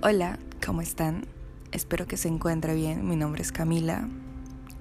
[0.00, 1.26] Hola, ¿cómo están?
[1.72, 3.08] Espero que se encuentre bien.
[3.08, 4.08] Mi nombre es Camila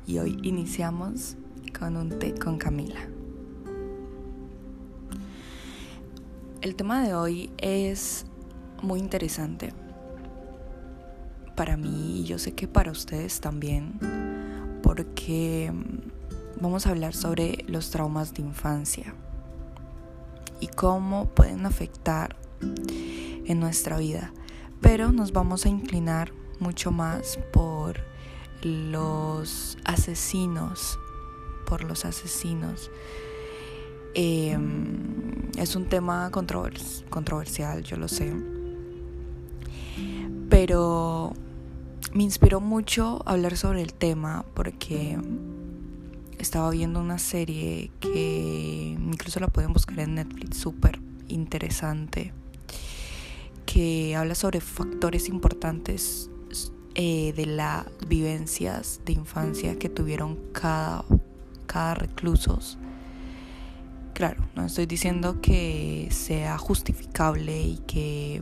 [0.06, 1.38] y hoy iniciamos
[1.78, 3.00] con un té con Camila.
[6.62, 8.28] El tema de hoy es
[8.84, 9.74] muy interesante
[11.56, 14.00] para mí y yo sé que para ustedes también
[14.84, 15.74] porque
[16.62, 19.16] vamos a hablar sobre los traumas de infancia
[20.60, 24.32] y cómo pueden afectar en nuestra vida
[24.82, 28.00] pero nos vamos a inclinar mucho más por
[28.62, 31.00] los asesinos,
[31.66, 32.90] por los asesinos.
[34.14, 38.34] Em, es un tema controversial, yo lo sé,
[40.50, 41.34] pero
[42.14, 45.20] me inspiró mucho hablar sobre el tema porque
[46.40, 52.34] estaba viendo una serie que incluso la pueden buscar en Netflix, súper interesante
[53.68, 56.32] que habla sobre factores importantes
[56.96, 61.06] eh, de las vivencias de infancia que tuvieron cada,
[61.68, 62.80] cada reclusos.
[64.14, 68.42] Claro, no estoy diciendo que sea justificable y que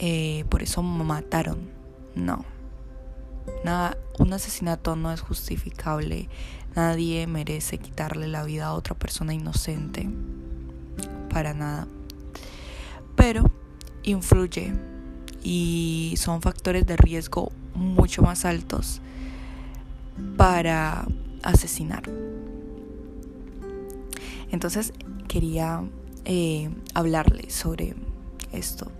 [0.00, 1.70] eh, por eso mataron.
[2.16, 2.44] No.
[3.64, 6.28] Nada, un asesinato no es justificable.
[6.74, 10.08] Nadie merece quitarle la vida a otra persona inocente.
[11.28, 11.86] Para nada
[13.20, 13.44] pero
[14.02, 14.72] influye
[15.42, 19.02] y son factores de riesgo mucho más altos
[20.38, 21.06] para
[21.42, 22.04] asesinar.
[24.50, 24.94] Entonces
[25.28, 25.84] quería
[26.24, 27.94] eh, hablarle sobre
[28.52, 28.90] esto.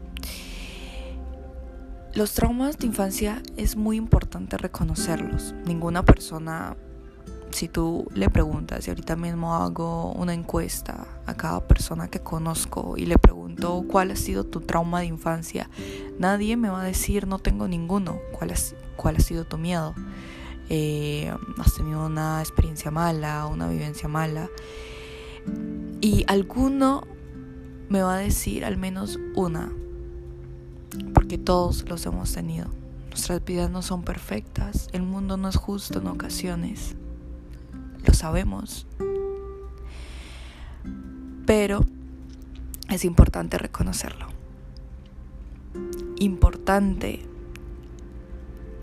[2.13, 5.55] Los traumas de infancia es muy importante reconocerlos.
[5.65, 6.77] Ninguna persona
[7.51, 12.97] si tú le preguntas, y ahorita mismo hago una encuesta a cada persona que conozco
[12.97, 15.69] y le pregunto cuál ha sido tu trauma de infancia,
[16.19, 18.53] nadie me va a decir no tengo ninguno, cuál,
[18.97, 19.95] cuál ha sido tu miedo.
[20.69, 24.49] Eh, has tenido una experiencia mala, una vivencia mala.
[26.01, 27.03] Y alguno
[27.89, 29.73] me va a decir al menos una,
[31.13, 32.69] porque todos los hemos tenido.
[33.09, 36.95] Nuestras vidas no son perfectas, el mundo no es justo en ocasiones
[38.07, 38.87] lo sabemos.
[41.47, 41.85] Pero
[42.89, 44.27] es importante reconocerlo.
[46.19, 47.21] Importante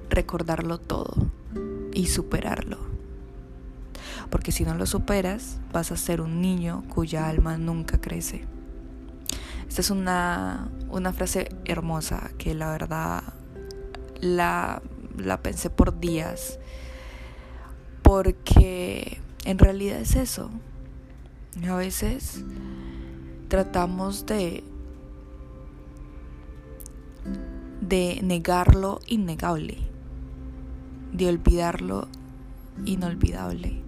[0.09, 1.13] recordarlo todo
[1.93, 2.77] y superarlo.
[4.29, 8.45] Porque si no lo superas, vas a ser un niño cuya alma nunca crece.
[9.67, 13.23] Esta es una, una frase hermosa que la verdad
[14.19, 14.81] la,
[15.17, 16.59] la pensé por días
[18.07, 20.49] porque en realidad es eso.
[21.69, 22.41] A veces
[23.49, 24.63] tratamos de
[27.81, 29.77] de negar lo innegable,
[31.11, 32.07] de olvidar lo
[32.85, 33.81] inolvidable.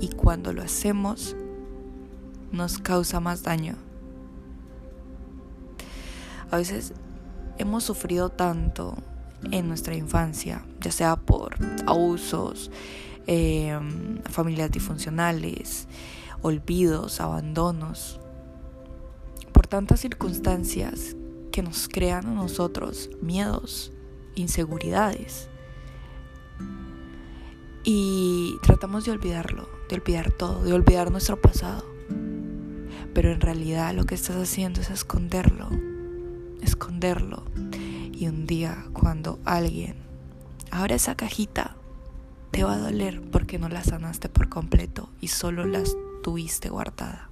[0.00, 1.34] Y cuando lo hacemos,
[2.52, 3.74] nos causa más daño.
[6.52, 6.94] A veces
[7.58, 8.96] hemos sufrido tanto
[9.50, 11.56] en nuestra infancia, ya sea por
[11.86, 12.70] abusos,
[13.26, 15.88] em, familias disfuncionales,
[16.42, 18.20] olvidos, abandonos,
[19.52, 21.16] por tantas circunstancias
[21.52, 23.92] que nos crean a nosotros miedos,
[24.34, 25.48] inseguridades.
[27.82, 31.84] Y tratamos de olvidarlo, de olvidar todo, de olvidar nuestro pasado.
[33.14, 35.68] Pero en realidad lo que estás haciendo es esconderlo,
[36.62, 37.44] esconderlo
[38.20, 39.94] y un día cuando alguien
[40.70, 41.74] abra esa cajita,
[42.50, 45.82] te va a doler porque no la sanaste por completo y solo la
[46.22, 47.30] tuviste guardada.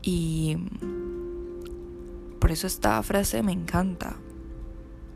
[0.00, 0.56] Y
[2.40, 4.16] por eso esta frase me encanta.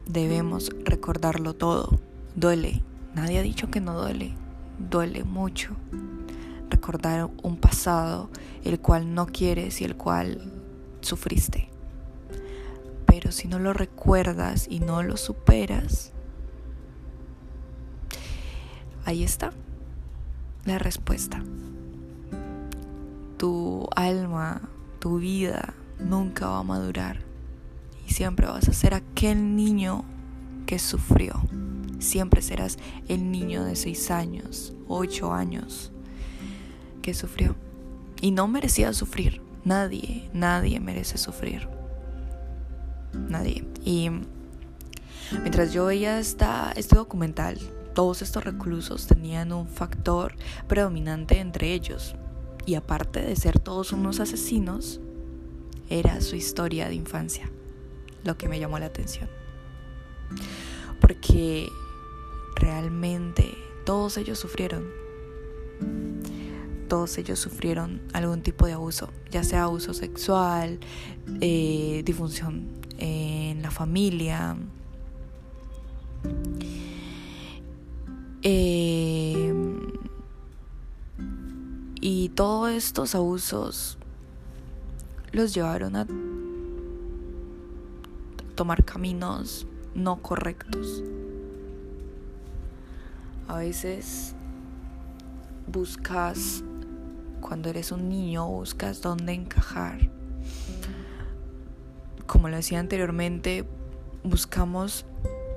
[0.07, 1.99] Debemos recordarlo todo.
[2.37, 2.83] Duele.
[3.15, 4.35] Nadie ha dicho que no duele.
[4.79, 5.75] Duele mucho.
[6.69, 8.29] Recordar un pasado
[8.65, 10.58] el cual no quieres y el cual
[11.01, 11.71] sufriste.
[13.07, 16.13] Pero si no lo recuerdas y no lo superas,
[19.05, 19.53] ahí está
[20.65, 21.43] la respuesta.
[23.39, 24.69] Tu alma,
[24.99, 27.21] tu vida nunca va a madurar
[28.07, 30.05] y siempre vas a ser aquel niño
[30.67, 31.41] que sufrió.
[31.99, 32.79] Siempre serás
[33.09, 35.91] el niño de 6 años, 8 años
[37.03, 37.57] que sufrió
[38.21, 39.48] y no merecía sufrir.
[39.69, 41.69] Nadie, nadie merece sufrir.
[43.13, 43.69] Nadie.
[43.85, 44.09] Y
[45.43, 47.59] mientras yo veía esta, este documental,
[47.95, 50.35] todos estos reclusos tenían un factor
[50.69, 52.15] predominante entre ellos.
[52.65, 55.03] Y aparte de ser todos unos asesinos,
[55.91, 57.51] era su historia de infancia,
[58.25, 59.29] lo que me llamó la atención.
[60.99, 61.69] Porque
[62.57, 63.53] realmente
[63.85, 64.87] todos ellos sufrieron.
[66.89, 70.81] Todos ellos sufrieron algún tipo de abuso, ya sea abuso sexual,
[71.41, 72.67] eh, disfunción
[72.99, 74.57] en la familia,
[78.43, 79.53] eh,
[82.01, 83.99] y todos estos abusos
[85.33, 86.07] los llevaron a
[88.55, 91.03] tomar caminos no correctos.
[93.49, 94.35] A veces
[95.67, 96.63] buscas,
[97.41, 100.11] cuando eres un niño, buscas dónde encajar.
[102.27, 103.65] Como lo decía anteriormente,
[104.23, 105.07] buscamos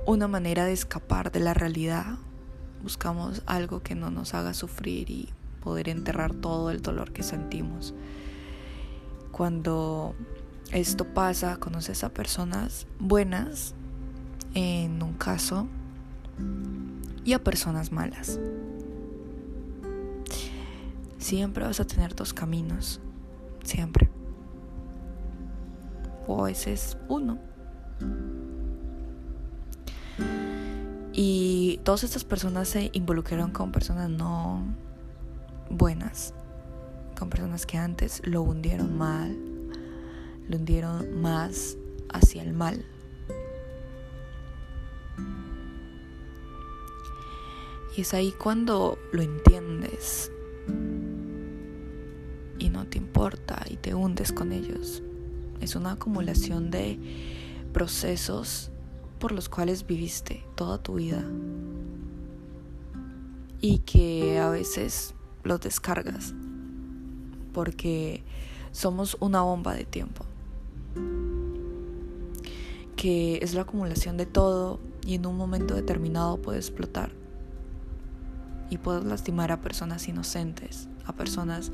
[0.06, 2.16] una manera de escapar de la realidad.
[2.82, 5.28] Buscamos algo que no nos haga sufrir y
[5.62, 7.94] poder enterrar todo el dolor que sentimos.
[9.30, 10.14] Cuando
[10.72, 13.74] esto pasa, conoces a personas buenas,
[14.54, 15.68] en un caso,
[17.24, 18.38] y a personas malas.
[21.22, 23.00] Siempre vas a tener dos caminos,
[23.62, 24.10] siempre.
[26.26, 27.38] O ese es uno.
[31.12, 34.64] Y todas estas personas se involucraron con personas no
[35.70, 36.34] buenas,
[37.16, 39.38] con personas que antes lo hundieron mal,
[40.48, 41.76] lo hundieron más
[42.12, 42.84] hacia el mal.
[47.96, 50.32] Y es ahí cuando lo entiendes
[53.70, 55.00] y te hundes con ellos.
[55.60, 56.98] Es una acumulación de
[57.72, 58.70] procesos
[59.20, 61.22] por los cuales viviste toda tu vida
[63.60, 65.14] y que a veces
[65.44, 66.34] los descargas
[67.52, 68.24] porque
[68.72, 70.24] somos una bomba de tiempo
[72.96, 77.12] que es la acumulación de todo y en un momento determinado puede explotar
[78.68, 81.70] y puedes lastimar a personas inocentes, a personas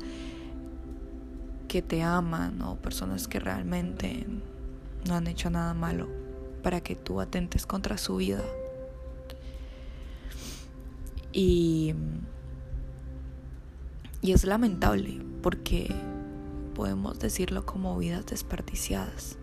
[1.69, 4.25] que te aman o personas que realmente
[5.07, 6.09] no han hecho nada malo
[6.63, 8.43] para que tú atentes contra su vida.
[11.31, 11.93] Y,
[14.21, 15.95] y es lamentable porque
[16.73, 19.37] podemos decirlo como vidas desperdiciadas.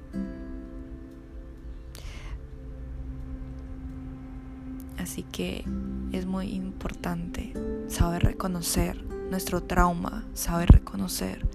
[4.99, 5.65] Así que
[6.11, 7.53] es muy importante
[7.87, 9.01] saber reconocer
[9.31, 11.47] nuestro trauma, saber reconocer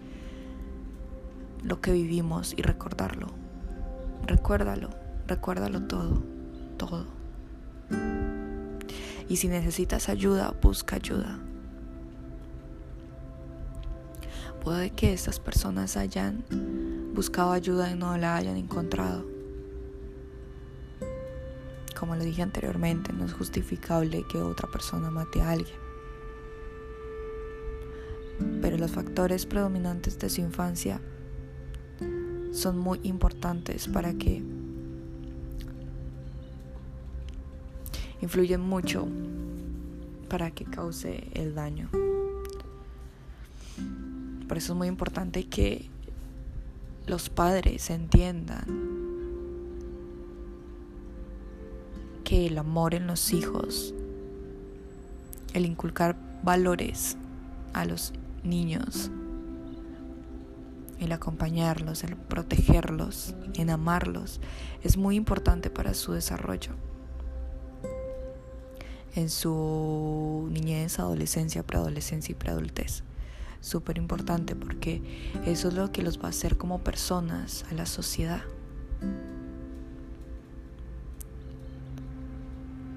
[1.63, 3.27] lo que vivimos y recordarlo.
[4.27, 4.89] Recuérdalo.
[5.27, 6.23] Recuérdalo todo,
[6.77, 7.05] todo.
[9.29, 11.39] Y si necesitas ayuda, busca ayuda.
[14.61, 16.43] Puede que estas personas hayan
[17.15, 19.25] buscado ayuda y no la hayan encontrado.
[21.97, 25.77] Como le dije anteriormente, no es justificable que otra persona mate a alguien.
[28.61, 30.99] Pero los factores predominantes de su infancia
[32.51, 34.43] son muy importantes para que
[38.21, 39.07] influyen mucho
[40.29, 41.89] para que cause el daño.
[44.47, 45.89] Por eso es muy importante que
[47.05, 48.63] los padres entiendan
[52.23, 53.93] que el amor en los hijos,
[55.53, 57.17] el inculcar valores
[57.73, 59.11] a los niños,
[61.01, 64.39] el acompañarlos, el protegerlos, en amarlos,
[64.83, 66.71] es muy importante para su desarrollo
[69.15, 73.03] en su niñez, adolescencia, preadolescencia y preadultez.
[73.59, 75.01] Súper importante porque
[75.45, 78.41] eso es lo que los va a hacer como personas a la sociedad.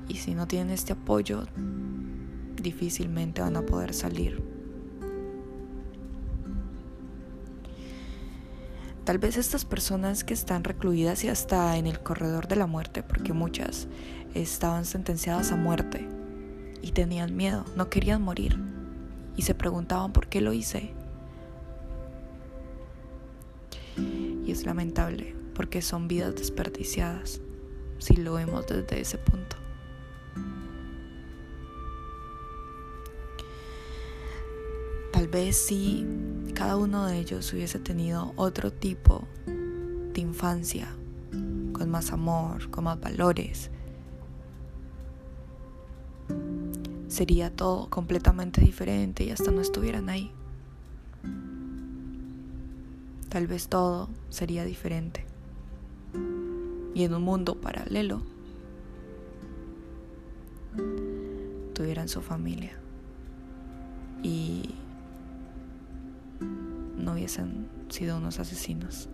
[0.09, 1.47] Y si no tienen este apoyo,
[2.57, 4.54] difícilmente van a poder salir.
[9.05, 13.03] Tal vez estas personas que están recluidas y hasta en el corredor de la muerte,
[13.03, 13.87] porque muchas
[14.33, 16.09] estaban sentenciadas a muerte
[16.81, 18.59] y tenían miedo, no querían morir
[19.37, 20.95] y se preguntaban por qué lo hice.
[23.99, 27.43] Y es lamentable porque son vidas desperdiciadas
[27.99, 29.64] si lo vemos desde ese punto.
[35.35, 36.07] Vez si
[36.55, 40.87] cada uno de ellos hubiese tenido otro tipo de infancia,
[41.73, 43.69] con más amor, con más valores,
[47.09, 50.31] sería todo completamente diferente y hasta no estuvieran ahí.
[53.29, 55.27] tal vez todo sería diferente.
[56.95, 58.23] Y en un mundo paralelo,
[61.75, 62.79] tuvieran su familia
[64.23, 64.77] y
[67.05, 69.09] no hubiesen sido unos asesinos.